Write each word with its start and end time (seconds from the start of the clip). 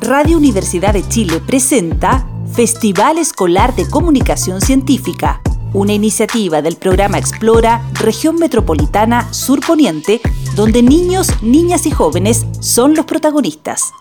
Radio 0.00 0.36
Universidad 0.36 0.92
de 0.92 1.08
Chile 1.08 1.40
presenta 1.46 2.26
Festival 2.52 3.18
Escolar 3.18 3.74
de 3.76 3.88
Comunicación 3.88 4.60
Científica, 4.60 5.40
una 5.72 5.92
iniciativa 5.92 6.60
del 6.60 6.76
programa 6.76 7.18
Explora 7.18 7.80
Región 7.94 8.36
Metropolitana 8.36 9.32
Sur 9.32 9.64
Poniente, 9.64 10.20
donde 10.56 10.82
niños, 10.82 11.28
niñas 11.40 11.86
y 11.86 11.92
jóvenes 11.92 12.46
son 12.60 12.94
los 12.94 13.06
protagonistas. 13.06 13.92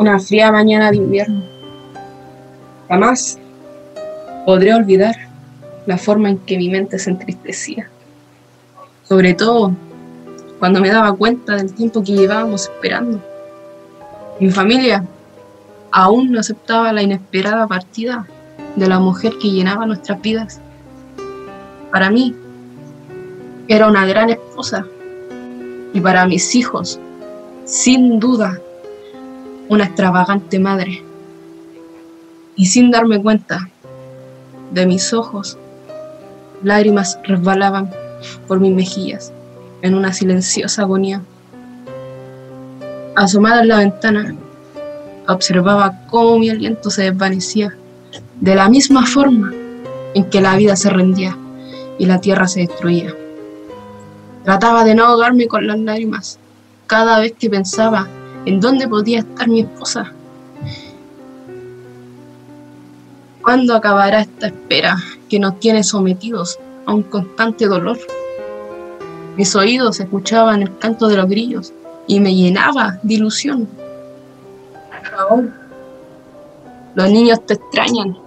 Una 0.00 0.18
fría 0.18 0.50
mañana 0.50 0.90
de 0.90 0.96
invierno. 0.96 1.42
Jamás 2.88 3.38
podré 4.46 4.72
olvidar 4.72 5.14
la 5.84 5.98
forma 5.98 6.30
en 6.30 6.38
que 6.38 6.56
mi 6.56 6.70
mente 6.70 6.98
se 6.98 7.10
entristecía. 7.10 7.90
Sobre 9.06 9.34
todo 9.34 9.72
cuando 10.58 10.80
me 10.80 10.88
daba 10.88 11.12
cuenta 11.12 11.56
del 11.56 11.74
tiempo 11.74 12.02
que 12.02 12.12
llevábamos 12.12 12.62
esperando. 12.62 13.20
Mi 14.38 14.48
familia 14.48 15.04
aún 15.90 16.32
no 16.32 16.40
aceptaba 16.40 16.94
la 16.94 17.02
inesperada 17.02 17.66
partida 17.66 18.26
de 18.76 18.88
la 18.88 18.98
mujer 18.98 19.34
que 19.38 19.50
llenaba 19.50 19.84
nuestras 19.84 20.22
vidas. 20.22 20.62
Para 21.92 22.08
mí 22.08 22.34
era 23.68 23.86
una 23.86 24.06
gran 24.06 24.30
esposa 24.30 24.86
y 25.92 26.00
para 26.00 26.26
mis 26.26 26.54
hijos, 26.54 26.98
sin 27.66 28.18
duda, 28.18 28.58
una 29.70 29.84
extravagante 29.84 30.58
madre. 30.58 31.02
Y 32.56 32.66
sin 32.66 32.90
darme 32.90 33.22
cuenta 33.22 33.70
de 34.72 34.84
mis 34.84 35.14
ojos, 35.14 35.56
lágrimas 36.62 37.18
resbalaban 37.22 37.88
por 38.48 38.58
mis 38.58 38.74
mejillas 38.74 39.32
en 39.80 39.94
una 39.94 40.12
silenciosa 40.12 40.82
agonía. 40.82 41.22
Asomada 43.14 43.62
en 43.62 43.68
la 43.68 43.78
ventana, 43.78 44.34
observaba 45.28 46.00
cómo 46.10 46.40
mi 46.40 46.50
aliento 46.50 46.90
se 46.90 47.04
desvanecía 47.04 47.74
de 48.40 48.54
la 48.56 48.68
misma 48.68 49.06
forma 49.06 49.52
en 50.14 50.24
que 50.24 50.40
la 50.40 50.56
vida 50.56 50.74
se 50.74 50.90
rendía 50.90 51.38
y 51.96 52.06
la 52.06 52.20
tierra 52.20 52.48
se 52.48 52.60
destruía. 52.60 53.14
Trataba 54.44 54.82
de 54.82 54.96
no 54.96 55.04
ahogarme 55.04 55.46
con 55.46 55.68
las 55.68 55.78
lágrimas 55.78 56.40
cada 56.88 57.20
vez 57.20 57.34
que 57.38 57.48
pensaba 57.48 58.08
en 58.46 58.60
dónde 58.60 58.88
podía 58.88 59.20
estar 59.20 59.48
mi 59.48 59.60
esposa. 59.60 60.12
¿Cuándo 63.42 63.74
acabará 63.74 64.20
esta 64.20 64.48
espera 64.48 64.96
que 65.28 65.38
nos 65.38 65.58
tiene 65.60 65.82
sometidos 65.82 66.58
a 66.86 66.94
un 66.94 67.02
constante 67.02 67.66
dolor? 67.66 67.98
Mis 69.36 69.54
oídos 69.56 70.00
escuchaban 70.00 70.62
el 70.62 70.78
canto 70.78 71.08
de 71.08 71.16
los 71.16 71.28
grillos 71.28 71.72
y 72.06 72.20
me 72.20 72.34
llenaba 72.34 72.98
de 73.02 73.14
ilusión. 73.14 73.68
Por 75.28 75.48
los 76.94 77.10
niños 77.10 77.44
te 77.46 77.54
extrañan. 77.54 78.18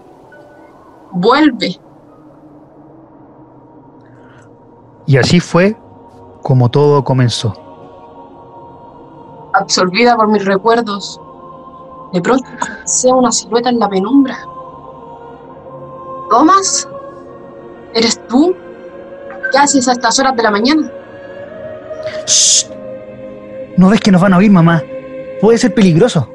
Vuelve. 1.12 1.80
Y 5.06 5.18
así 5.18 5.40
fue 5.40 5.76
como 6.42 6.70
todo 6.70 7.04
comenzó 7.04 7.63
absorbida 9.54 10.16
por 10.16 10.28
mis 10.28 10.46
recuerdos. 10.46 11.20
De 12.12 12.22
pronto 12.22 12.48
sea 12.86 13.16
una 13.16 13.32
silueta 13.32 13.70
en 13.70 13.80
la 13.80 13.90
penumbra. 13.90 14.38
¿Tomás? 16.30 16.88
¿Eres 17.94 18.20
tú? 18.28 18.56
¿Qué 19.52 19.58
haces 19.58 19.88
a 19.88 19.94
estas 19.94 20.18
horas 20.20 20.36
de 20.36 20.44
la 20.44 20.52
mañana? 20.52 20.92
Shh. 22.26 22.66
¿No 23.78 23.90
ves 23.90 24.00
que 24.00 24.12
nos 24.12 24.22
van 24.22 24.34
a 24.34 24.38
oír, 24.38 24.52
mamá? 24.52 24.82
Puede 25.42 25.58
ser 25.58 25.74
peligroso. 25.74 26.30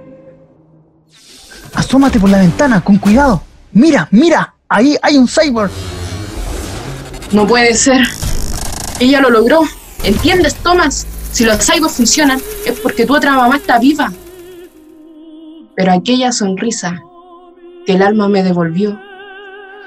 Asómate 1.75 2.19
por 2.19 2.31
la 2.31 2.39
ventana, 2.39 2.81
con 2.81 2.99
cuidado. 2.99 3.43
Mira, 3.73 4.09
mira, 4.11 4.55
ahí 4.69 4.97
hay 5.03 5.17
un 5.17 5.29
cyborg. 5.29 5.71
No 7.33 7.47
puede 7.47 7.75
ser. 7.75 8.01
Ella 9.01 9.21
lo 9.21 9.31
logró. 9.31 9.63
¿Entiendes, 10.03 10.55
Thomas? 10.57 11.07
Si 11.39 11.45
los 11.45 11.65
cyborgs 11.65 11.97
funcionan, 11.97 12.41
es 12.67 12.81
porque 12.81 13.07
tu 13.07 13.15
otra 13.15 13.33
mamá 13.37 13.59
está 13.59 13.79
viva. 13.79 14.13
Pero 15.77 15.93
aquella 15.93 16.33
sonrisa 16.33 17.01
que 17.87 17.93
el 17.93 18.03
alma 18.03 18.29
me 18.29 18.43
devolvió 18.43 19.01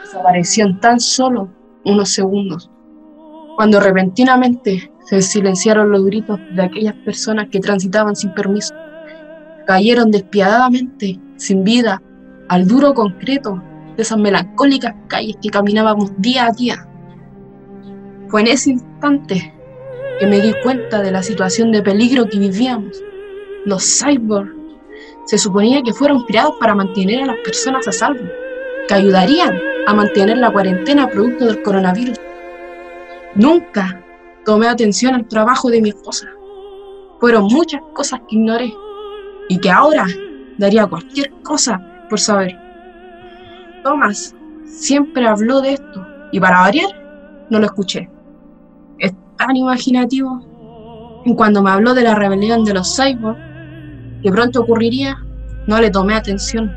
desapareció 0.02 0.66
en 0.66 0.80
tan 0.80 1.02
solo 1.02 1.50
unos 1.84 2.08
segundos, 2.08 2.72
cuando 3.58 3.82
repentinamente 3.82 4.94
se 5.04 5.22
silenciaron 5.22 5.92
los 5.92 6.06
gritos 6.06 6.40
de 6.56 6.64
aquellas 6.64 6.96
personas 7.04 7.50
que 7.50 7.60
transitaban 7.60 8.16
sin 8.16 8.34
permiso. 8.34 8.74
Cayeron 9.68 10.10
despiadadamente, 10.10 11.20
sin 11.36 11.66
vida, 11.66 12.02
al 12.48 12.66
duro 12.66 12.94
concreto 12.94 13.62
de 13.98 14.04
esas 14.04 14.18
melancólicas 14.18 14.96
calles 15.10 15.36
que 15.42 15.50
caminábamos 15.50 16.14
día 16.18 16.46
a 16.46 16.52
día. 16.54 16.88
Fue 18.30 18.40
en 18.40 18.48
ese 18.48 18.70
instante 18.70 19.54
que 20.22 20.28
me 20.28 20.40
di 20.40 20.54
cuenta 20.62 21.02
de 21.02 21.10
la 21.10 21.24
situación 21.24 21.72
de 21.72 21.82
peligro 21.82 22.30
que 22.30 22.38
vivíamos. 22.38 23.04
Los 23.66 23.84
cyborgs 23.84 24.54
se 25.26 25.40
suponía 25.40 25.82
que 25.82 25.94
fueron 25.94 26.26
creados 26.26 26.54
para 26.60 26.76
mantener 26.76 27.24
a 27.24 27.26
las 27.26 27.38
personas 27.38 27.88
a 27.88 27.92
salvo, 27.92 28.30
que 28.88 28.94
ayudarían 28.94 29.60
a 29.88 29.96
mantener 29.96 30.38
la 30.38 30.52
cuarentena 30.52 31.10
producto 31.10 31.48
del 31.48 31.64
coronavirus. 31.64 32.20
Nunca 33.34 34.00
tomé 34.46 34.68
atención 34.68 35.16
al 35.16 35.28
trabajo 35.28 35.72
de 35.72 35.82
mi 35.82 35.90
esposa. 35.90 36.28
Fueron 37.20 37.46
muchas 37.46 37.82
cosas 37.94 38.20
que 38.30 38.36
ignoré 38.36 38.72
y 39.50 39.58
que 39.58 39.72
ahora 39.72 40.06
daría 40.60 40.86
cualquier 40.86 41.32
cosa 41.42 41.82
por 42.12 42.20
saber. 42.20 42.56
Thomas 43.84 44.36
siempre 44.66 45.26
habló 45.26 45.62
de 45.62 45.74
esto 45.74 46.08
y 46.32 46.40
para 46.40 46.62
variar 46.62 46.92
no 47.50 47.58
lo 47.58 47.66
escuché 47.66 48.08
tan 49.46 49.56
imaginativo. 49.56 51.24
Cuando 51.36 51.62
me 51.62 51.72
habló 51.72 51.94
de 51.94 52.04
la 52.04 52.16
rebelión 52.16 52.64
de 52.64 52.74
los 52.74 52.96
cyborgs, 52.96 53.40
que 54.22 54.32
pronto 54.32 54.62
ocurriría, 54.62 55.18
no 55.68 55.80
le 55.80 55.90
tomé 55.90 56.16
atención. 56.16 56.72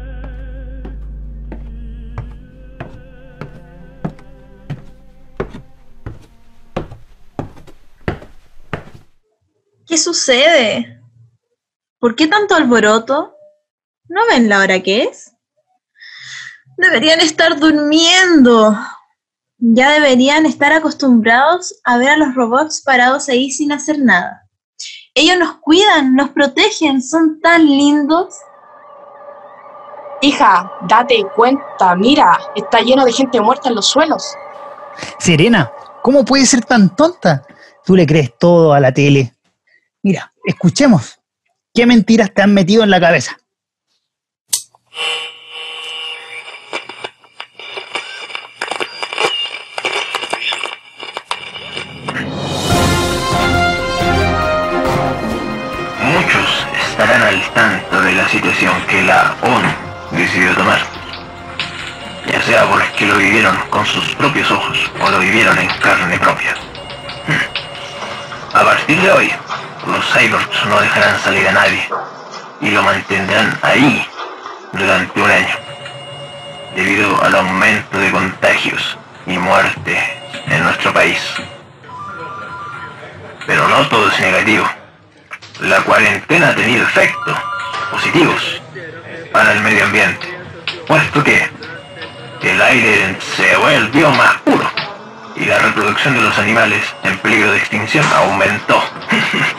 ¿Qué 9.87 9.99
sucede? 9.99 11.01
¿Por 11.99 12.17
qué 12.17 12.27
tanto 12.27 12.55
alboroto? 12.55 13.35
¿No 14.09 14.21
ven 14.29 14.49
la 14.49 14.61
hora 14.61 14.81
que 14.81 15.05
es? 15.05 15.33
Deberían 16.77 17.21
estar 17.21 17.59
durmiendo 17.59 18.77
ya 19.73 19.93
deberían 19.93 20.45
estar 20.45 20.73
acostumbrados 20.73 21.81
a 21.85 21.97
ver 21.97 22.11
a 22.11 22.17
los 22.19 22.35
robots 22.35 22.83
parados 22.83 23.31
ahí 23.31 23.51
sin 23.51 23.73
hacer 23.73 23.99
nada. 23.99 24.47
Ellos 25.15 25.39
nos 25.39 25.57
cuidan, 25.59 26.15
nos 26.15 26.31
protegen, 26.31 27.01
son 27.01 27.41
tan 27.41 27.65
lindos. 27.65 28.35
Hija, 30.21 30.71
date 30.87 31.25
cuenta, 31.35 31.95
mira, 31.97 32.39
está 32.55 32.81
lleno 32.81 33.05
de 33.05 33.13
gente 33.13 33.41
muerta 33.41 33.71
en 33.71 33.77
los 33.77 33.87
suelos. 33.87 34.35
Serena, 35.19 35.73
¿cómo 36.03 36.25
puedes 36.25 36.51
ser 36.51 36.65
tan 36.65 36.95
tonta? 36.95 37.47
Tú 37.87 37.97
le 37.97 38.07
crees 38.07 38.37
todo 38.39 38.75
a 38.75 38.81
la 38.81 38.93
tele. 38.93 39.35
Mira, 40.03 40.33
escuchemos. 40.45 41.19
¿Qué 41.73 41.87
mentiras 41.87 42.33
te 42.35 42.43
han 42.43 42.53
metido 42.53 42.83
en 42.83 42.91
la 42.91 43.01
cabeza? 43.01 43.39
La 57.33 58.29
situación 58.29 58.75
que 58.87 59.03
la 59.03 59.35
ONU 59.41 59.69
decidió 60.11 60.55
tomar, 60.55 60.79
ya 62.27 62.43
sea 62.43 62.65
porque 62.67 63.07
lo 63.07 63.17
vivieron 63.17 63.57
con 63.71 63.87
sus 63.87 64.15
propios 64.17 64.51
ojos 64.51 64.91
o 65.01 65.11
lo 65.11 65.21
vivieron 65.21 65.59
en 65.59 65.69
carne 65.79 66.19
propia. 66.19 66.55
A 68.53 68.63
partir 68.63 69.01
de 69.01 69.11
hoy, 69.11 69.33
los 69.87 70.05
cyborgs 70.13 70.67
no 70.67 70.79
dejarán 70.81 71.19
salir 71.21 71.49
a 71.49 71.53
nadie 71.53 71.89
y 72.61 72.71
lo 72.71 72.83
mantendrán 72.83 73.59
ahí 73.63 74.07
durante 74.73 75.23
un 75.23 75.31
año, 75.31 75.57
debido 76.77 77.25
al 77.25 77.35
aumento 77.37 77.99
de 77.99 78.11
contagios 78.11 78.99
y 79.27 79.39
muerte 79.39 79.99
en 80.47 80.63
nuestro 80.63 80.93
país. 80.93 81.21
Pero 83.47 83.67
no 83.69 83.89
todo 83.89 84.11
es 84.11 84.21
negativo. 84.21 84.69
La 85.61 85.81
cuarentena 85.83 86.49
ha 86.49 86.55
tenido 86.57 86.83
efectos 86.83 87.39
positivos 87.93 88.61
para 89.33 89.53
el 89.53 89.61
medio 89.61 89.85
ambiente, 89.85 90.27
puesto 90.89 91.23
que 91.23 91.49
el 92.43 92.61
aire 92.61 93.17
se 93.37 93.57
volvió 93.57 94.11
más 94.11 94.35
puro 94.39 94.69
y 95.37 95.45
la 95.45 95.59
reproducción 95.61 96.15
de 96.15 96.23
los 96.23 96.37
animales 96.39 96.83
en 97.05 97.17
peligro 97.19 97.53
de 97.53 97.59
extinción 97.59 98.05
aumentó. 98.15 98.83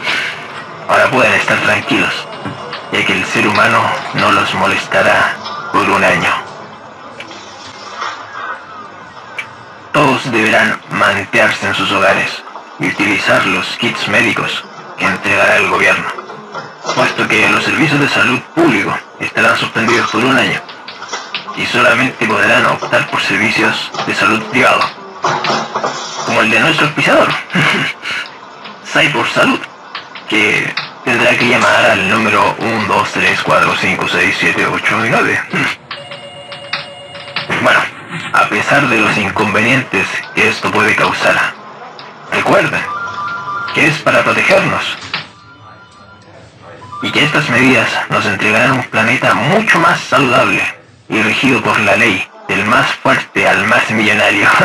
Ahora 0.90 1.10
pueden 1.10 1.34
estar 1.34 1.58
tranquilos, 1.60 2.14
ya 2.92 3.06
que 3.06 3.14
el 3.14 3.26
ser 3.26 3.48
humano 3.48 3.82
no 4.16 4.34
los 4.34 4.54
molestará 4.56 5.38
por 5.72 5.90
un 5.90 6.04
año. 6.04 6.30
Todos 9.94 10.30
deberán 10.30 10.78
mantenerse 10.90 11.68
en 11.68 11.74
sus 11.74 11.90
hogares 11.94 12.44
y 12.80 12.88
utilizar 12.88 13.46
los 13.46 13.66
kits 13.78 14.10
médicos 14.10 14.66
que 14.98 15.06
entregará 15.06 15.58
el 15.58 15.70
gobierno, 15.70 16.08
puesto 16.96 17.28
que 17.28 17.50
los 17.50 17.64
servicios 17.64 18.00
de 18.00 18.10
salud 18.10 18.40
público 18.54 18.98
estarán 19.20 19.58
suspendidos 19.58 20.10
por 20.12 20.24
un 20.24 20.38
año 20.38 20.62
y 21.58 21.66
solamente 21.66 22.26
podrán 22.26 22.66
optar 22.66 23.10
por 23.10 23.22
servicios 23.22 23.92
de 24.06 24.14
salud 24.14 24.42
privado, 24.44 24.82
como 26.26 26.42
el 26.42 26.50
de 26.50 26.60
nuestro 26.60 26.90
pisador, 26.94 27.30
Cyborg 28.92 29.30
Salud, 29.34 29.60
que 30.30 30.74
tendrá 31.04 31.38
que 31.38 31.48
llamar 31.48 31.92
al 31.92 32.10
número 32.10 32.56
1, 32.60 32.86
2, 32.88 33.12
3, 33.12 33.42
4, 33.44 33.76
5, 33.80 34.08
6, 34.08 34.36
7, 34.40 34.68
8 34.68 35.06
y 35.06 35.10
9. 35.10 35.42
Bueno, 37.62 37.80
a 38.34 38.50
pesar 38.50 38.88
de 38.88 39.00
los 39.00 39.18
inconvenientes 39.18 40.08
que 40.34 40.50
esto 40.50 40.72
puede 40.72 40.96
causar, 40.96 41.54
recuerden 42.32 42.95
que 43.76 43.88
es 43.88 43.98
para 44.00 44.24
protegernos 44.24 44.84
y 47.02 47.12
que 47.12 47.26
estas 47.26 47.50
medidas 47.50 47.90
nos 48.10 48.26
entregarán 48.26 48.72
un 48.72 48.84
planeta 48.86 49.34
mucho 49.34 49.78
más 49.80 50.00
saludable 50.00 50.64
y 51.10 51.22
regido 51.22 51.62
por 51.62 51.78
la 51.82 51.98
ley, 51.98 52.26
del 52.48 52.64
más 52.66 52.88
fuerte 52.96 53.48
al 53.48 53.68
más 53.68 53.92
millonario. 53.92 54.48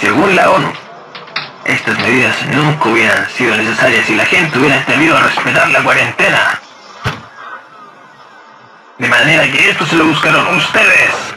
Según 0.00 0.34
la 0.34 0.50
ONU, 0.50 0.72
estas 1.66 1.98
medidas 1.98 2.42
nunca 2.46 2.88
hubieran 2.88 3.28
sido 3.28 3.54
necesarias 3.54 4.06
si 4.06 4.16
la 4.16 4.24
gente 4.24 4.58
hubiera 4.58 4.80
atrevido 4.80 5.14
a 5.14 5.20
respetar 5.20 5.68
la 5.68 5.82
cuarentena. 5.82 6.58
De 8.96 9.08
manera 9.08 9.42
que 9.44 9.70
esto 9.70 9.84
se 9.84 9.96
lo 9.96 10.06
buscaron 10.06 10.56
ustedes. 10.56 11.29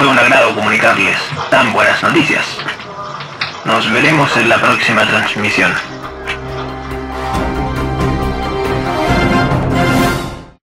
Fue 0.00 0.08
un 0.08 0.18
agrado 0.18 0.54
comunicarles 0.54 1.18
tan 1.50 1.74
buenas 1.74 2.02
noticias. 2.02 2.46
Nos 3.66 3.92
veremos 3.92 4.34
en 4.38 4.48
la 4.48 4.58
próxima 4.58 5.06
transmisión. 5.06 5.70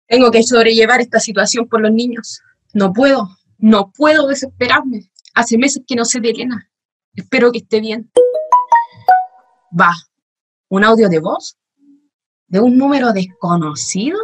Tengo 0.07 0.31
que 0.31 0.41
sobrellevar 0.41 1.01
esta 1.01 1.19
situación 1.19 1.67
por 1.67 1.81
los 1.81 1.91
niños. 1.91 2.41
No 2.73 2.93
puedo, 2.93 3.29
no 3.59 3.91
puedo 3.95 4.25
desesperarme. 4.25 5.11
Hace 5.35 5.59
meses 5.59 5.83
que 5.87 5.95
no 5.95 6.05
sé 6.05 6.19
de 6.19 6.31
Elena. 6.31 6.71
Espero 7.13 7.51
que 7.51 7.59
esté 7.59 7.79
bien. 7.79 8.11
Va, 9.79 9.93
un 10.69 10.83
audio 10.83 11.09
de 11.09 11.19
voz 11.19 11.55
de 12.47 12.59
un 12.59 12.75
número 12.75 13.13
desconocido. 13.13 14.17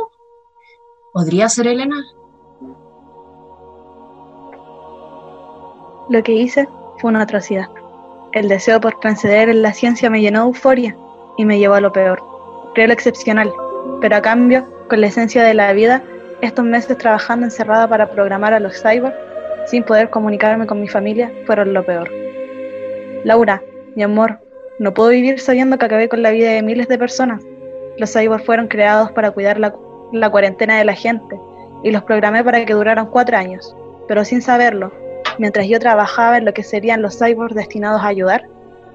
¿Podría 1.14 1.50
ser 1.50 1.68
Elena? 1.68 2.04
Lo 6.14 6.22
que 6.22 6.34
hice 6.34 6.70
fue 7.00 7.10
una 7.10 7.24
atrocidad. 7.24 7.70
El 8.34 8.48
deseo 8.48 8.80
por 8.80 9.00
transceder 9.00 9.50
en 9.50 9.64
la 9.64 9.74
ciencia 9.74 10.12
me 10.12 10.22
llenó 10.22 10.42
de 10.42 10.46
euforia 10.46 10.96
y 11.40 11.46
me 11.46 11.58
llevó 11.58 11.74
a 11.74 11.82
lo 11.82 11.92
peor. 11.92 12.22
Creo 12.76 12.86
lo 12.86 12.94
excepcional, 12.94 13.52
pero 14.00 14.18
a 14.18 14.22
cambio, 14.22 14.64
con 14.90 15.02
la 15.02 15.08
esencia 15.08 15.44
de 15.44 15.56
la 15.56 15.74
vida, 15.74 16.04
estos 16.42 16.64
meses 16.66 17.00
trabajando 17.00 17.48
encerrada 17.48 17.88
para 17.88 18.12
programar 18.12 18.54
a 18.54 18.60
los 18.60 18.80
cyborg, 18.80 19.16
sin 19.66 19.82
poder 19.82 20.12
comunicarme 20.12 20.68
con 20.68 20.82
mi 20.82 20.88
familia, 20.88 21.32
fueron 21.48 21.74
lo 21.74 21.84
peor. 21.84 22.12
Laura, 23.24 23.64
mi 23.96 24.04
amor, 24.04 24.38
no 24.78 24.94
puedo 24.94 25.10
vivir 25.10 25.40
sabiendo 25.40 25.80
que 25.80 25.86
acabé 25.86 26.10
con 26.10 26.22
la 26.22 26.30
vida 26.30 26.52
de 26.52 26.62
miles 26.62 26.88
de 26.90 27.00
personas. 27.00 27.42
Los 27.98 28.14
cyborg 28.14 28.46
fueron 28.46 28.68
creados 28.68 29.12
para 29.14 29.32
cuidar 29.32 29.60
la, 29.60 29.74
la 30.12 30.30
cuarentena 30.30 30.78
de 30.78 30.86
la 30.86 30.94
gente 30.94 31.40
y 31.82 31.90
los 31.90 32.04
programé 32.04 32.44
para 32.44 32.64
que 32.64 32.74
duraran 32.74 33.08
cuatro 33.08 33.36
años, 33.36 33.76
pero 34.08 34.24
sin 34.24 34.44
saberlo, 34.44 34.92
Mientras 35.40 35.68
yo 35.68 35.80
trabajaba 35.80 36.38
en 36.38 36.46
lo 36.46 36.54
que 36.54 36.64
serían 36.64 37.02
los 37.02 37.18
cyborgs 37.18 37.56
destinados 37.56 38.02
a 38.02 38.08
ayudar, 38.08 38.48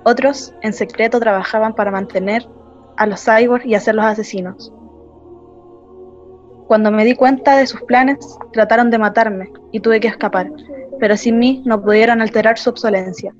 otros 0.05 0.55
en 0.62 0.73
secreto 0.73 1.20
trabajaban 1.20 1.75
para 1.75 1.90
mantener 1.90 2.49
a 2.96 3.06
los 3.06 3.25
cyborgs 3.25 3.67
y 3.67 3.75
hacerlos 3.75 4.05
asesinos. 4.05 4.73
Cuando 6.67 6.90
me 6.90 7.05
di 7.05 7.14
cuenta 7.14 7.56
de 7.56 7.67
sus 7.67 7.81
planes, 7.82 8.19
trataron 8.52 8.90
de 8.90 8.99
matarme 8.99 9.50
y 9.73 9.81
tuve 9.81 10.00
que 10.00 10.08
escapar, 10.08 10.50
pero 11.00 11.17
sin 11.17 11.38
mí 11.38 11.62
no 11.64 11.82
pudieron 11.82 12.20
alterar 12.20 12.58
su 12.58 12.70
obsolencia. 12.70 13.34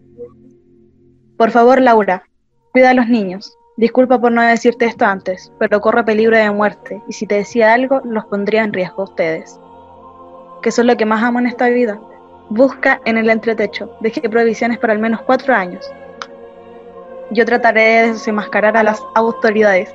Por 1.37 1.51
favor, 1.51 1.81
Laura, 1.81 2.25
cuida 2.73 2.91
a 2.91 2.95
los 2.95 3.09
niños. 3.09 3.55
Disculpa 3.77 4.21
por 4.21 4.33
no 4.33 4.43
decirte 4.43 4.87
esto 4.87 5.05
antes, 5.05 5.53
pero 5.59 5.81
corre 5.81 6.05
peligro 6.05 6.37
de 6.37 6.51
muerte 6.51 7.01
y 7.07 7.13
si 7.13 7.27
te 7.27 7.37
decía 7.37 7.73
algo, 7.75 8.01
los 8.05 8.25
pondría 8.25 8.65
en 8.65 8.73
riesgo 8.73 9.03
a 9.03 9.05
ustedes. 9.05 9.61
Que 10.63 10.73
son 10.73 10.89
lo 10.89 10.97
que 10.97 11.07
más 11.07 11.23
amo 11.23 11.39
en 11.39 11.47
esta 11.47 11.69
vida, 11.69 12.01
Busca 12.51 12.99
en 13.05 13.19
el 13.19 13.29
entretecho. 13.29 13.95
Dejé 14.01 14.27
provisiones 14.29 14.79
para 14.79 14.95
al 14.95 14.99
menos 14.99 15.21
cuatro 15.23 15.55
años. 15.55 15.85
Yo 17.31 17.45
trataré 17.45 17.83
de 17.83 18.13
desenmascarar 18.13 18.75
a 18.75 18.83
las 18.83 19.03
autoridades 19.15 19.95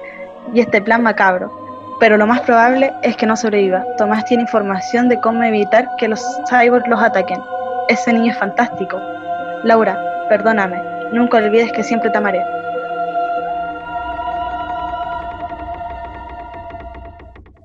y 0.54 0.60
este 0.60 0.80
plan 0.80 1.02
macabro, 1.02 1.52
pero 2.00 2.16
lo 2.16 2.28
más 2.28 2.42
probable 2.42 2.94
es 3.02 3.18
que 3.18 3.26
no 3.26 3.36
sobreviva. 3.36 3.84
Tomás 3.98 4.26
tiene 4.26 4.44
información 4.44 5.10
de 5.10 5.20
cómo 5.20 5.42
evitar 5.42 5.90
que 5.98 6.08
los 6.08 6.24
cyborgs 6.48 6.88
los 6.88 7.02
ataquen. 7.02 7.42
Ese 7.90 8.14
niño 8.14 8.32
es 8.32 8.38
fantástico. 8.38 9.00
Laura, 9.64 9.98
perdóname. 10.30 10.80
Nunca 11.12 11.38
olvides 11.38 11.72
que 11.72 11.84
siempre 11.84 12.12
te 12.12 12.18
amaré. 12.20 12.44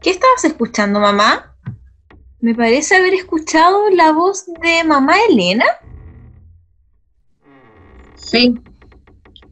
¿Qué 0.01 0.11
estabas 0.11 0.45
escuchando, 0.45 0.99
mamá? 0.99 1.57
Me 2.41 2.55
parece 2.55 2.95
haber 2.95 3.15
escuchado 3.15 3.91
la 3.91 4.13
voz 4.13 4.47
de 4.63 4.85
mamá 4.85 5.17
Elena. 5.29 5.65
Sí, 8.15 8.55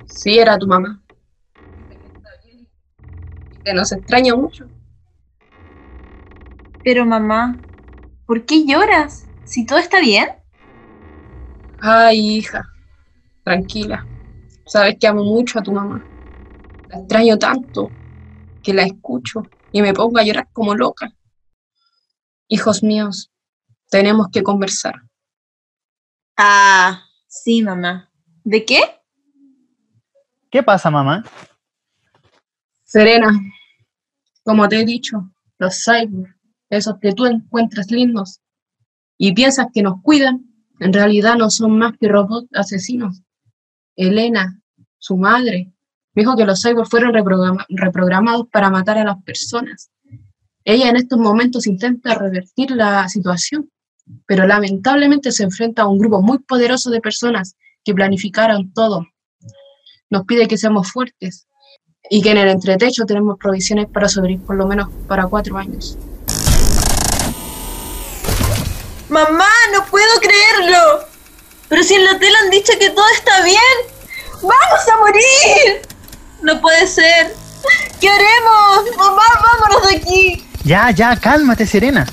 sí 0.06 0.38
era 0.38 0.56
tu 0.56 0.68
mamá. 0.68 1.02
Que 3.64 3.74
nos 3.74 3.90
extraña 3.90 4.36
mucho. 4.36 4.66
Pero 6.84 7.04
mamá, 7.04 7.60
¿por 8.24 8.44
qué 8.46 8.64
lloras? 8.64 9.26
Si 9.44 9.66
todo 9.66 9.78
está 9.78 9.98
bien. 9.98 10.28
Ay, 11.80 12.36
hija, 12.36 12.62
tranquila. 13.42 14.06
Sabes 14.64 14.96
que 15.00 15.08
amo 15.08 15.24
mucho 15.24 15.58
a 15.58 15.62
tu 15.62 15.72
mamá. 15.72 16.08
La 16.88 17.00
extraño 17.00 17.36
tanto 17.36 17.90
que 18.62 18.72
la 18.72 18.84
escucho 18.84 19.42
y 19.72 19.82
me 19.82 19.92
pongo 19.92 20.18
a 20.18 20.22
llorar 20.22 20.48
como 20.52 20.76
loca. 20.76 21.15
Hijos 22.48 22.82
míos, 22.82 23.30
tenemos 23.90 24.28
que 24.32 24.42
conversar. 24.42 25.02
Ah, 26.36 27.04
sí, 27.26 27.62
mamá. 27.62 28.10
¿De 28.44 28.64
qué? 28.64 28.80
¿Qué 30.50 30.62
pasa, 30.62 30.90
mamá? 30.90 31.24
Serena, 32.84 33.32
como 34.44 34.68
te 34.68 34.80
he 34.80 34.84
dicho, 34.84 35.28
los 35.58 35.84
cyborg, 35.84 36.36
esos 36.70 36.98
que 37.00 37.12
tú 37.12 37.26
encuentras 37.26 37.90
lindos 37.90 38.40
y 39.18 39.34
piensas 39.34 39.66
que 39.74 39.82
nos 39.82 40.00
cuidan, 40.02 40.46
en 40.78 40.92
realidad 40.92 41.36
no 41.36 41.50
son 41.50 41.78
más 41.78 41.94
que 41.98 42.08
robots 42.08 42.48
asesinos. 42.54 43.22
Elena, 43.96 44.60
su 44.98 45.16
madre, 45.16 45.72
dijo 46.14 46.36
que 46.36 46.44
los 46.44 46.62
cyborg 46.62 46.88
fueron 46.88 47.12
reprogramados 47.68 48.46
para 48.52 48.70
matar 48.70 48.98
a 48.98 49.04
las 49.04 49.22
personas. 49.24 49.90
Ella 50.68 50.88
en 50.88 50.96
estos 50.96 51.20
momentos 51.20 51.68
intenta 51.68 52.16
revertir 52.16 52.72
la 52.72 53.08
situación, 53.08 53.70
pero 54.26 54.48
lamentablemente 54.48 55.30
se 55.30 55.44
enfrenta 55.44 55.82
a 55.82 55.86
un 55.86 55.96
grupo 55.96 56.20
muy 56.22 56.40
poderoso 56.40 56.90
de 56.90 57.00
personas 57.00 57.54
que 57.84 57.94
planificaron 57.94 58.72
todo. 58.72 59.06
Nos 60.10 60.24
pide 60.24 60.48
que 60.48 60.58
seamos 60.58 60.90
fuertes 60.90 61.46
y 62.10 62.20
que 62.20 62.32
en 62.32 62.38
el 62.38 62.48
entretecho 62.48 63.04
tenemos 63.06 63.38
provisiones 63.38 63.86
para 63.86 64.08
sobrevivir 64.08 64.44
por 64.44 64.56
lo 64.56 64.66
menos 64.66 64.88
para 65.06 65.28
cuatro 65.28 65.56
años. 65.56 65.96
Mamá, 69.08 69.52
no 69.72 69.86
puedo 69.86 70.18
creerlo. 70.20 71.06
Pero 71.68 71.84
si 71.84 71.94
en 71.94 72.06
la 72.06 72.18
tele 72.18 72.36
han 72.42 72.50
dicho 72.50 72.72
que 72.76 72.90
todo 72.90 73.06
está 73.14 73.44
bien. 73.44 73.62
¡Vamos 74.42 74.88
a 74.92 74.98
morir! 74.98 75.82
No 76.42 76.60
puede 76.60 76.88
ser. 76.88 77.36
¿Qué 78.00 78.08
haremos? 78.08 78.96
Mamá, 78.96 79.22
vámonos 79.60 79.88
de 79.88 79.96
aquí. 79.96 80.45
Ya, 80.66 80.90
ya, 80.90 81.14
cálmate, 81.14 81.64
Serena. 81.64 82.04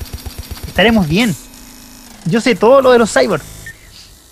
Estaremos 0.67 1.07
bien. 1.07 1.35
yo 2.25 2.39
sé 2.39 2.53
todo 2.53 2.83
lo 2.83 2.91
de 2.91 2.99
los 2.99 3.11
cyborgs. 3.11 3.43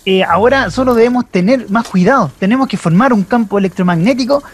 Eh, 0.04 0.22
ahora 0.22 0.70
solo 0.70 0.94
debemos 0.94 1.28
tener 1.28 1.68
más 1.70 1.88
cuidado. 1.88 2.30
Tenemos 2.38 2.68
que 2.68 2.76
formar 2.76 3.12
un 3.12 3.24
campo 3.24 3.58
electromagnético 3.58 4.44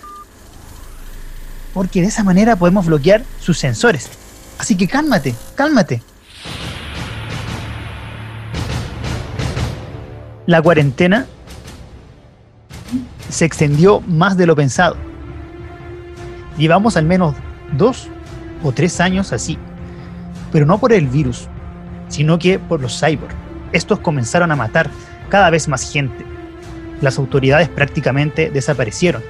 porque 1.75 2.00
de 2.00 2.06
esa 2.06 2.25
manera 2.25 2.56
podemos 2.56 2.87
bloquear 2.87 3.25
sus 3.40 3.58
sensores. 3.58 4.08
Así 4.58 4.75
que 4.75 4.88
cálmate, 4.88 5.34
cálmate. 5.54 6.02
La 10.46 10.62
cuarentena 10.62 11.26
se 13.28 13.44
extendió 13.44 14.00
más 14.00 14.38
de 14.38 14.46
lo 14.46 14.56
pensado. 14.56 14.96
Llevamos 16.56 16.96
al 16.96 17.04
menos 17.04 17.34
dos 17.76 18.08
o 18.62 18.72
tres 18.72 19.00
años 19.00 19.32
así, 19.32 19.58
pero 20.52 20.66
no 20.66 20.78
por 20.78 20.92
el 20.92 21.06
virus, 21.08 21.48
sino 22.08 22.38
que 22.38 22.58
por 22.58 22.80
los 22.80 22.98
cyborgs. 22.98 23.34
Estos 23.72 23.98
comenzaron 24.00 24.50
a 24.50 24.56
matar 24.56 24.90
cada 25.28 25.50
vez 25.50 25.68
más 25.68 25.92
gente. 25.92 26.24
Las 27.00 27.18
autoridades 27.18 27.68
prácticamente 27.68 28.50
desaparecieron. 28.50 29.22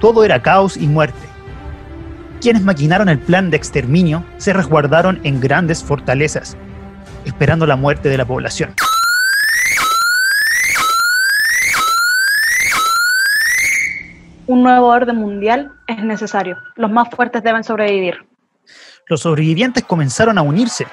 Todo 0.00 0.24
era 0.24 0.40
caos 0.40 0.76
y 0.76 0.86
muerte. 0.86 1.26
Quienes 2.40 2.62
maquinaron 2.62 3.08
el 3.08 3.18
plan 3.18 3.50
de 3.50 3.56
exterminio 3.56 4.24
se 4.36 4.52
resguardaron 4.52 5.20
en 5.24 5.40
grandes 5.40 5.82
fortalezas, 5.82 6.56
esperando 7.24 7.66
la 7.66 7.76
muerte 7.76 8.08
de 8.08 8.18
la 8.18 8.24
población. 8.24 8.74
Un 14.46 14.62
nuevo 14.62 14.86
orden 14.86 15.16
mundial 15.16 15.72
es 15.88 16.04
necesario. 16.04 16.56
Los 16.76 16.90
más 16.90 17.08
fuertes 17.10 17.42
deben 17.42 17.64
sobrevivir. 17.64 18.24
Los 19.08 19.20
sobrevivientes 19.20 19.84
comenzaron 19.84 20.36
a 20.36 20.42
unirse. 20.42 20.84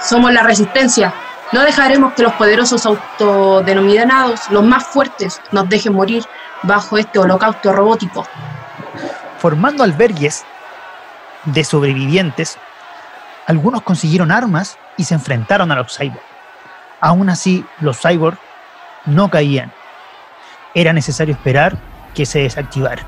Somos 0.00 0.32
la 0.32 0.42
resistencia. 0.42 1.12
No 1.52 1.60
dejaremos 1.60 2.14
que 2.14 2.22
los 2.22 2.32
poderosos 2.34 2.86
autodenominados, 2.86 4.50
los 4.50 4.64
más 4.64 4.86
fuertes, 4.86 5.42
nos 5.52 5.68
dejen 5.68 5.92
morir 5.92 6.24
bajo 6.62 6.96
este 6.96 7.18
holocausto 7.18 7.70
robótico. 7.74 8.26
Formando 9.40 9.84
albergues 9.84 10.46
de 11.44 11.64
sobrevivientes, 11.64 12.56
algunos 13.46 13.82
consiguieron 13.82 14.30
armas 14.30 14.78
y 14.96 15.04
se 15.04 15.12
enfrentaron 15.12 15.70
a 15.70 15.76
los 15.76 15.94
cyborgs. 15.94 16.22
Aún 17.02 17.28
así, 17.28 17.62
los 17.80 18.00
cyborgs 18.00 18.40
no 19.04 19.28
caían. 19.28 19.70
Era 20.72 20.94
necesario 20.94 21.34
esperar 21.34 21.76
que 22.16 22.24
se 22.24 22.40
desactivara. 22.40 23.06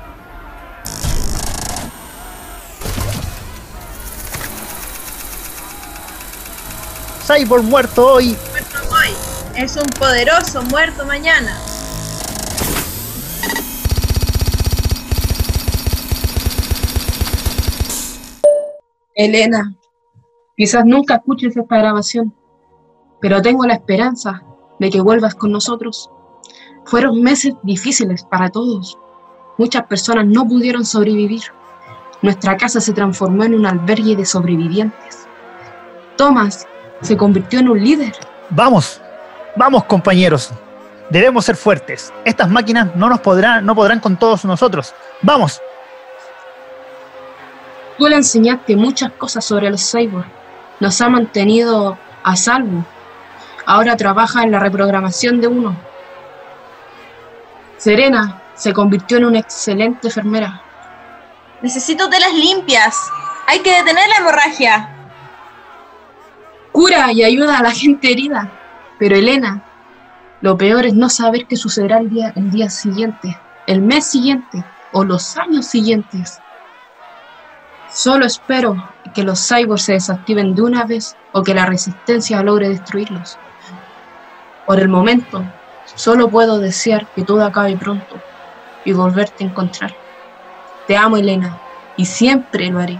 Cyborg 7.25 7.63
muerto 7.63 8.13
hoy. 8.13 8.37
Muerto 8.51 8.77
hoy. 8.91 9.13
Es 9.55 9.75
un 9.75 9.87
poderoso 9.99 10.61
muerto 10.63 11.05
mañana. 11.05 11.59
Elena, 19.15 19.75
quizás 20.55 20.85
nunca 20.85 21.15
escuches 21.15 21.57
esta 21.57 21.77
grabación, 21.77 22.33
pero 23.19 23.41
tengo 23.41 23.65
la 23.65 23.73
esperanza 23.73 24.43
de 24.79 24.89
que 24.89 25.01
vuelvas 25.01 25.35
con 25.35 25.51
nosotros. 25.51 26.09
Fueron 26.89 27.21
meses 27.21 27.53
difíciles 27.61 28.23
para 28.23 28.49
todos. 28.49 28.97
Muchas 29.59 29.83
personas 29.83 30.25
no 30.25 30.47
pudieron 30.47 30.83
sobrevivir. 30.83 31.43
Nuestra 32.23 32.57
casa 32.57 32.81
se 32.81 32.93
transformó 32.93 33.43
en 33.43 33.53
un 33.53 33.67
albergue 33.67 34.15
de 34.15 34.25
sobrevivientes. 34.25 35.27
Thomas 36.17 36.67
se 37.01 37.15
convirtió 37.15 37.59
en 37.59 37.69
un 37.69 37.83
líder. 37.83 38.13
Vamos, 38.49 38.99
vamos 39.55 39.83
compañeros. 39.83 40.51
Debemos 41.11 41.45
ser 41.45 41.55
fuertes. 41.55 42.11
Estas 42.25 42.49
máquinas 42.49 42.95
no 42.95 43.07
nos 43.07 43.19
podrán, 43.19 43.63
no 43.67 43.75
podrán 43.75 43.99
con 43.99 44.17
todos 44.17 44.43
nosotros. 44.43 44.95
Vamos. 45.21 45.61
Tú 47.99 48.07
le 48.07 48.15
enseñaste 48.15 48.75
muchas 48.75 49.11
cosas 49.11 49.45
sobre 49.45 49.69
los 49.69 49.91
cyborgs. 49.91 50.27
Nos 50.79 50.99
ha 51.01 51.09
mantenido 51.09 51.99
a 52.23 52.35
salvo. 52.35 52.83
Ahora 53.67 53.95
trabaja 53.95 54.41
en 54.41 54.51
la 54.51 54.59
reprogramación 54.59 55.39
de 55.39 55.47
uno. 55.47 55.88
Serena 57.79 58.41
se 58.55 58.73
convirtió 58.73 59.17
en 59.17 59.25
una 59.25 59.39
excelente 59.39 60.09
enfermera. 60.09 60.61
Necesito 61.61 62.09
telas 62.09 62.33
limpias. 62.33 62.97
Hay 63.47 63.59
que 63.59 63.71
detener 63.71 64.07
la 64.09 64.17
hemorragia. 64.17 64.89
Cura 66.73 67.13
y 67.13 67.23
ayuda 67.23 67.57
a 67.57 67.63
la 67.63 67.71
gente 67.71 68.11
herida. 68.11 68.51
Pero 68.99 69.15
Elena, 69.15 69.63
lo 70.41 70.57
peor 70.57 70.85
es 70.85 70.93
no 70.93 71.09
saber 71.09 71.47
qué 71.47 71.55
sucederá 71.55 71.99
el 71.99 72.09
día, 72.09 72.33
el 72.35 72.51
día 72.51 72.69
siguiente, 72.69 73.39
el 73.65 73.81
mes 73.81 74.05
siguiente 74.05 74.63
o 74.91 75.05
los 75.05 75.37
años 75.37 75.65
siguientes. 75.65 76.41
Solo 77.89 78.25
espero 78.25 78.89
que 79.13 79.23
los 79.23 79.47
cyborgs 79.47 79.83
se 79.83 79.93
desactiven 79.93 80.53
de 80.53 80.63
una 80.63 80.83
vez 80.83 81.15
o 81.31 81.43
que 81.43 81.53
la 81.53 81.65
resistencia 81.65 82.43
logre 82.43 82.67
destruirlos. 82.67 83.37
Por 84.65 84.81
el 84.81 84.89
momento, 84.89 85.45
solo 85.95 86.29
puedo 86.29 86.59
desear 86.59 87.07
que 87.15 87.23
todo 87.23 87.43
acabe 87.43 87.75
pronto 87.77 88.15
y 88.85 88.93
volverte 88.93 89.43
a 89.43 89.47
encontrar. 89.47 89.93
Te 90.87 90.97
amo, 90.97 91.17
Elena, 91.17 91.59
y 91.97 92.05
siempre 92.05 92.69
lo 92.69 92.79
haré. 92.79 92.97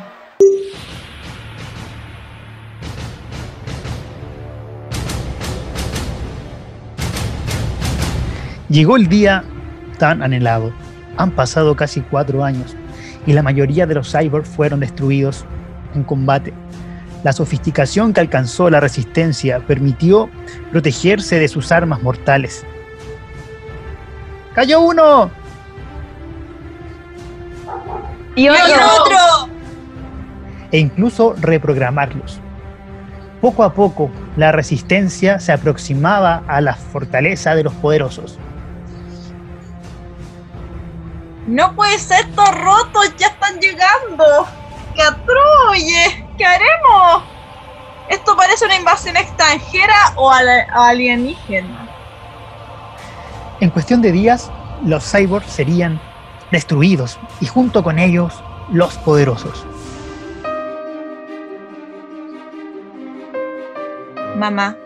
Llegó 8.69 8.97
el 8.97 9.07
día 9.07 9.43
tan 9.97 10.21
anhelado. 10.21 10.71
Han 11.17 11.31
pasado 11.31 11.75
casi 11.75 12.01
cuatro 12.01 12.43
años 12.43 12.75
y 13.25 13.33
la 13.33 13.41
mayoría 13.41 13.87
de 13.87 13.95
los 13.95 14.11
cyborgs 14.11 14.47
fueron 14.47 14.79
destruidos 14.79 15.43
en 15.95 16.03
combate. 16.03 16.53
La 17.23 17.33
sofisticación 17.33 18.13
que 18.13 18.21
alcanzó 18.21 18.69
la 18.69 18.79
resistencia 18.79 19.59
permitió 19.65 20.29
protegerse 20.71 21.39
de 21.39 21.47
sus 21.47 21.71
armas 21.71 22.01
mortales. 22.01 22.65
¡Cayó 24.59 24.81
uno! 24.81 25.31
Y 28.35 28.49
otro. 28.49 28.65
¡Y 28.67 28.71
otro! 28.99 29.49
E 30.69 30.79
incluso 30.79 31.33
reprogramarlos. 31.39 32.41
Poco 33.39 33.63
a 33.63 33.71
poco, 33.73 34.11
la 34.35 34.51
resistencia 34.51 35.39
se 35.39 35.53
aproximaba 35.53 36.43
a 36.45 36.59
la 36.59 36.73
fortaleza 36.75 37.55
de 37.55 37.63
los 37.63 37.73
poderosos. 37.75 38.37
No 41.47 41.73
puede 41.73 41.97
ser, 41.97 42.25
estos 42.27 42.53
rotos 42.59 43.15
ya 43.15 43.27
están 43.27 43.61
llegando. 43.61 44.45
¡Qué 44.93 45.03
atroye! 45.03 46.27
¿Qué 46.37 46.45
haremos? 46.45 47.23
Esto 48.09 48.35
parece 48.35 48.65
una 48.65 48.75
invasión 48.75 49.15
extranjera 49.15 49.95
o 50.17 50.29
al- 50.29 50.67
alienígena. 50.73 51.88
En 53.61 53.71
cuestión 53.71 54.01
de 54.01 54.13
días, 54.13 54.49
los 54.85 55.03
cyborgs 55.11 55.51
serían 55.51 55.99
destruidos 56.49 57.19
y 57.41 57.45
junto 57.45 57.83
con 57.83 57.99
ellos 57.99 58.41
los 58.71 58.97
poderosos. 58.99 59.65
Mamá, 64.37 64.77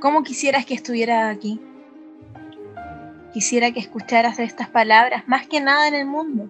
¿cómo 0.00 0.24
quisieras 0.24 0.66
que 0.66 0.74
estuviera 0.74 1.28
aquí? 1.28 1.60
Quisiera 3.32 3.70
que 3.70 3.78
escucharas 3.78 4.40
estas 4.40 4.68
palabras 4.68 5.22
más 5.28 5.46
que 5.46 5.60
nada 5.60 5.86
en 5.86 5.94
el 5.94 6.06
mundo. 6.06 6.48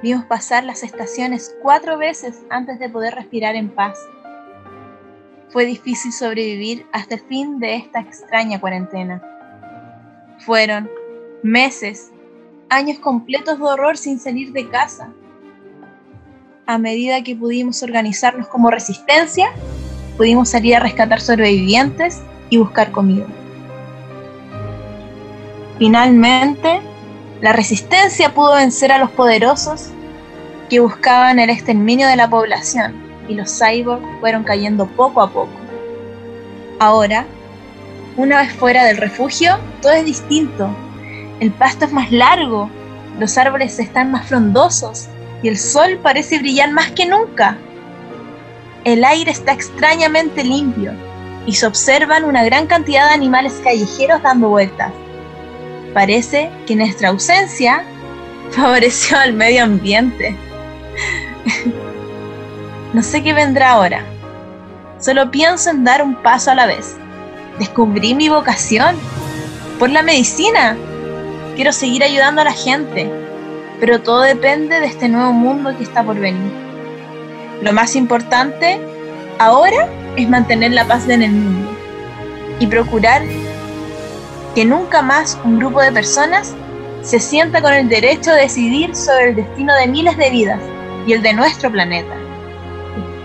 Vimos 0.00 0.26
pasar 0.26 0.62
las 0.62 0.84
estaciones 0.84 1.56
cuatro 1.60 1.98
veces 1.98 2.44
antes 2.50 2.78
de 2.78 2.88
poder 2.88 3.16
respirar 3.16 3.56
en 3.56 3.68
paz. 3.68 3.98
Fue 5.50 5.64
difícil 5.64 6.12
sobrevivir 6.12 6.86
hasta 6.92 7.14
el 7.14 7.20
fin 7.22 7.58
de 7.58 7.76
esta 7.76 8.00
extraña 8.00 8.60
cuarentena. 8.60 9.22
Fueron 10.40 10.90
meses, 11.42 12.10
años 12.68 12.98
completos 12.98 13.58
de 13.58 13.64
horror 13.64 13.96
sin 13.96 14.20
salir 14.20 14.52
de 14.52 14.68
casa. 14.68 15.10
A 16.66 16.76
medida 16.76 17.24
que 17.24 17.34
pudimos 17.34 17.82
organizarnos 17.82 18.46
como 18.48 18.70
resistencia, 18.70 19.50
pudimos 20.18 20.50
salir 20.50 20.76
a 20.76 20.80
rescatar 20.80 21.18
sobrevivientes 21.18 22.20
y 22.50 22.58
buscar 22.58 22.90
comida. 22.92 23.24
Finalmente, 25.78 26.82
la 27.40 27.54
resistencia 27.54 28.34
pudo 28.34 28.54
vencer 28.54 28.92
a 28.92 28.98
los 28.98 29.10
poderosos 29.12 29.88
que 30.68 30.80
buscaban 30.80 31.38
el 31.38 31.48
exterminio 31.48 32.06
de 32.06 32.16
la 32.16 32.28
población 32.28 33.07
y 33.28 33.34
los 33.34 33.58
cyborgs 33.58 34.06
fueron 34.20 34.44
cayendo 34.44 34.86
poco 34.86 35.22
a 35.22 35.30
poco. 35.30 35.50
Ahora, 36.78 37.26
una 38.16 38.42
vez 38.42 38.52
fuera 38.52 38.84
del 38.84 38.96
refugio, 38.96 39.58
todo 39.80 39.92
es 39.92 40.04
distinto. 40.04 40.68
El 41.40 41.52
pasto 41.52 41.84
es 41.84 41.92
más 41.92 42.10
largo, 42.10 42.70
los 43.18 43.36
árboles 43.38 43.78
están 43.78 44.10
más 44.10 44.26
frondosos 44.26 45.08
y 45.42 45.48
el 45.48 45.58
sol 45.58 45.98
parece 46.02 46.38
brillar 46.38 46.70
más 46.70 46.90
que 46.92 47.06
nunca. 47.06 47.56
El 48.84 49.04
aire 49.04 49.30
está 49.30 49.52
extrañamente 49.52 50.42
limpio 50.44 50.92
y 51.46 51.54
se 51.54 51.66
observan 51.66 52.24
una 52.24 52.44
gran 52.44 52.66
cantidad 52.66 53.08
de 53.08 53.14
animales 53.14 53.60
callejeros 53.62 54.22
dando 54.22 54.48
vueltas. 54.48 54.92
Parece 55.94 56.50
que 56.66 56.76
nuestra 56.76 57.08
ausencia 57.08 57.84
favoreció 58.50 59.18
al 59.18 59.32
medio 59.32 59.64
ambiente. 59.64 60.36
no 62.92 63.02
sé 63.02 63.22
qué 63.22 63.32
vendrá 63.34 63.72
ahora. 63.72 64.02
Solo 64.98 65.30
pienso 65.30 65.70
en 65.70 65.84
dar 65.84 66.02
un 66.02 66.14
paso 66.22 66.50
a 66.50 66.54
la 66.54 66.66
vez. 66.66 66.96
Descubrí 67.58 68.14
mi 68.14 68.28
vocación 68.28 68.96
por 69.78 69.90
la 69.90 70.02
medicina. 70.02 70.76
Quiero 71.54 71.72
seguir 71.72 72.02
ayudando 72.02 72.40
a 72.40 72.44
la 72.44 72.52
gente, 72.52 73.10
pero 73.78 74.00
todo 74.00 74.22
depende 74.22 74.80
de 74.80 74.86
este 74.86 75.08
nuevo 75.08 75.32
mundo 75.32 75.76
que 75.76 75.84
está 75.84 76.02
por 76.02 76.18
venir. 76.18 76.52
Lo 77.62 77.72
más 77.72 77.94
importante 77.94 78.80
ahora 79.38 79.88
es 80.16 80.28
mantener 80.28 80.72
la 80.72 80.86
paz 80.86 81.08
en 81.08 81.22
el 81.22 81.32
mundo 81.32 81.70
y 82.58 82.66
procurar 82.66 83.22
que 84.54 84.64
nunca 84.64 85.02
más 85.02 85.38
un 85.44 85.58
grupo 85.58 85.80
de 85.80 85.92
personas 85.92 86.54
se 87.02 87.20
sienta 87.20 87.60
con 87.60 87.72
el 87.72 87.88
derecho 87.88 88.32
de 88.32 88.42
decidir 88.42 88.96
sobre 88.96 89.30
el 89.30 89.36
destino 89.36 89.74
de 89.74 89.86
miles 89.86 90.16
de 90.16 90.30
vidas 90.30 90.60
y 91.06 91.12
el 91.12 91.22
de 91.22 91.34
nuestro 91.34 91.70
planeta. 91.70 92.27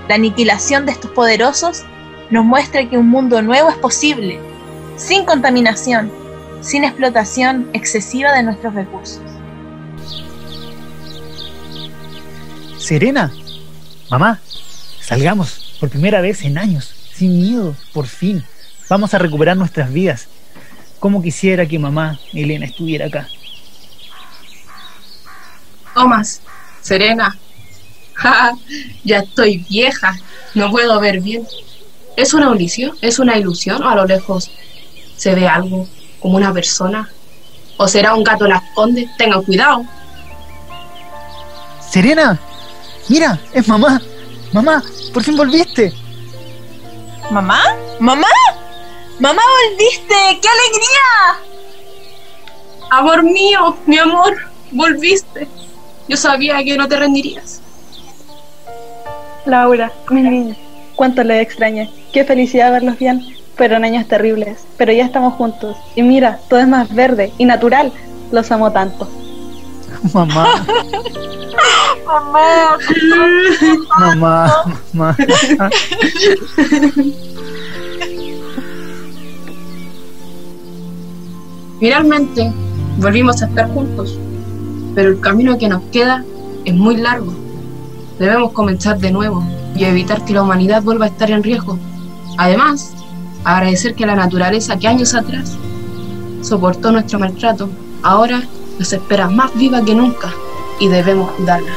La 0.07 0.15
aniquilación 0.15 0.85
de 0.85 0.91
estos 0.91 1.11
poderosos 1.11 1.83
nos 2.29 2.43
muestra 2.43 2.89
que 2.89 2.97
un 2.97 3.09
mundo 3.09 3.41
nuevo 3.41 3.69
es 3.69 3.77
posible, 3.77 4.39
sin 4.97 5.25
contaminación, 5.25 6.11
sin 6.61 6.83
explotación 6.83 7.69
excesiva 7.73 8.33
de 8.33 8.43
nuestros 8.43 8.73
recursos. 8.73 9.21
Serena, 12.77 13.31
mamá, 14.09 14.41
salgamos 14.99 15.77
por 15.79 15.89
primera 15.89 16.19
vez 16.19 16.43
en 16.43 16.57
años, 16.57 16.93
sin 17.13 17.37
miedo, 17.37 17.75
por 17.93 18.07
fin. 18.07 18.43
Vamos 18.89 19.13
a 19.13 19.19
recuperar 19.19 19.55
nuestras 19.55 19.91
vidas. 19.93 20.27
Como 20.99 21.21
quisiera 21.21 21.65
que 21.65 21.79
mamá 21.79 22.19
Elena 22.33 22.65
estuviera 22.65 23.05
acá. 23.05 23.27
Tomás, 25.93 26.41
Serena, 26.81 27.37
ya 29.03 29.19
estoy 29.19 29.57
vieja, 29.69 30.15
no 30.53 30.71
puedo 30.71 30.99
ver 30.99 31.21
bien. 31.21 31.47
¿Es 32.15 32.33
una 32.33 32.47
audición? 32.47 32.95
¿Es 33.01 33.19
una 33.19 33.37
ilusión? 33.37 33.81
¿O 33.83 33.89
a 33.89 33.95
lo 33.95 34.05
lejos 34.05 34.51
se 35.17 35.33
ve 35.33 35.47
algo 35.47 35.87
como 36.19 36.37
una 36.37 36.53
persona? 36.53 37.09
¿O 37.77 37.87
será 37.87 38.13
un 38.13 38.23
gato 38.23 38.47
la 38.47 38.57
esconde? 38.57 39.09
Tengan 39.17 39.41
cuidado. 39.43 39.83
Serena, 41.89 42.39
mira, 43.09 43.39
es 43.53 43.67
mamá. 43.67 44.01
Mamá, 44.51 44.83
por 45.13 45.23
fin 45.23 45.35
volviste. 45.35 45.91
¿Mamá? 47.31 47.61
¿Mamá? 47.99 48.27
¡Mamá, 49.19 49.41
volviste! 49.69 50.15
¡Qué 50.41 50.47
alegría! 50.47 51.09
Amor 52.91 53.23
mío, 53.23 53.77
mi 53.87 53.97
amor, 53.97 54.35
volviste. 54.71 55.47
Yo 56.07 56.17
sabía 56.17 56.63
que 56.63 56.77
no 56.77 56.87
te 56.87 56.97
rendirías. 56.97 57.62
Laura, 59.45 59.91
mi 60.09 60.21
niña, 60.21 60.55
cuánto 60.95 61.23
le 61.23 61.41
extrañé. 61.41 61.89
Qué 62.13 62.23
felicidad 62.23 62.71
verlos 62.71 62.97
bien. 62.97 63.21
Fueron 63.55 63.83
años 63.83 64.07
terribles, 64.07 64.65
pero 64.77 64.91
ya 64.91 65.05
estamos 65.05 65.33
juntos. 65.33 65.77
Y 65.95 66.01
mira, 66.01 66.39
todo 66.49 66.59
es 66.59 66.67
más 66.67 66.93
verde 66.93 67.31
y 67.37 67.45
natural. 67.45 67.91
Los 68.31 68.51
amo 68.51 68.71
tanto. 68.71 69.07
Mamá. 70.13 70.65
Mamá. 72.05 72.77
mamá, 73.99 74.63
mamá. 74.93 75.15
Finalmente, 81.79 82.51
volvimos 82.97 83.41
a 83.41 83.45
estar 83.45 83.69
juntos, 83.73 84.17
pero 84.95 85.09
el 85.09 85.19
camino 85.19 85.57
que 85.57 85.67
nos 85.67 85.83
queda 85.91 86.23
es 86.65 86.73
muy 86.73 86.97
largo. 86.97 87.42
Debemos 88.19 88.51
comenzar 88.51 88.99
de 88.99 89.11
nuevo 89.11 89.43
y 89.75 89.85
evitar 89.85 90.23
que 90.23 90.33
la 90.33 90.43
humanidad 90.43 90.83
vuelva 90.83 91.05
a 91.05 91.09
estar 91.09 91.31
en 91.31 91.43
riesgo. 91.43 91.77
Además, 92.37 92.93
agradecer 93.43 93.95
que 93.95 94.05
la 94.05 94.15
naturaleza 94.15 94.77
que 94.77 94.87
años 94.87 95.13
atrás 95.13 95.57
soportó 96.41 96.91
nuestro 96.91 97.19
maltrato, 97.19 97.69
ahora 98.03 98.43
nos 98.77 98.93
espera 98.93 99.29
más 99.29 99.55
viva 99.55 99.83
que 99.83 99.95
nunca 99.95 100.31
y 100.79 100.87
debemos 100.87 101.31
cuidarla. 101.31 101.73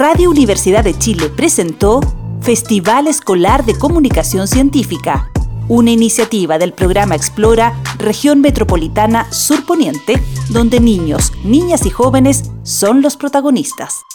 Radio 0.00 0.30
Universidad 0.30 0.82
de 0.82 0.96
Chile 0.98 1.28
presentó 1.28 2.00
Festival 2.40 3.06
Escolar 3.06 3.66
de 3.66 3.78
Comunicación 3.78 4.48
Científica, 4.48 5.30
una 5.68 5.90
iniciativa 5.90 6.56
del 6.56 6.72
programa 6.72 7.16
Explora 7.16 7.78
Región 7.98 8.40
Metropolitana 8.40 9.30
Surponiente, 9.30 10.14
donde 10.48 10.80
niños, 10.80 11.34
niñas 11.44 11.84
y 11.84 11.90
jóvenes 11.90 12.50
son 12.62 13.02
los 13.02 13.18
protagonistas. 13.18 14.06